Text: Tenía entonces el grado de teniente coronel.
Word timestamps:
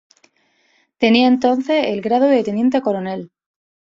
Tenía 0.97 1.27
entonces 1.27 1.85
el 1.89 2.01
grado 2.01 2.25
de 2.25 2.43
teniente 2.43 2.81
coronel. 2.81 3.29